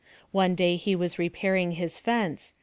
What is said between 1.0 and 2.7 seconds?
repairing his fence.